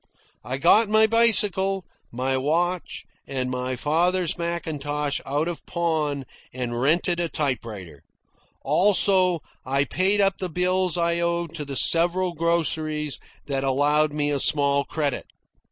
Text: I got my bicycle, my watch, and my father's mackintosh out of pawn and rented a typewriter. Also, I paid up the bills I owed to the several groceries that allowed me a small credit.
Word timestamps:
I 0.43 0.57
got 0.57 0.89
my 0.89 1.05
bicycle, 1.05 1.85
my 2.11 2.35
watch, 2.35 3.05
and 3.27 3.51
my 3.51 3.75
father's 3.75 4.35
mackintosh 4.35 5.21
out 5.27 5.47
of 5.47 5.63
pawn 5.67 6.25
and 6.51 6.81
rented 6.81 7.19
a 7.19 7.29
typewriter. 7.29 8.01
Also, 8.63 9.41
I 9.63 9.83
paid 9.83 10.19
up 10.19 10.39
the 10.39 10.49
bills 10.49 10.97
I 10.97 11.19
owed 11.19 11.53
to 11.53 11.65
the 11.65 11.75
several 11.75 12.33
groceries 12.33 13.19
that 13.45 13.63
allowed 13.63 14.11
me 14.11 14.31
a 14.31 14.39
small 14.39 14.85
credit. 14.85 15.27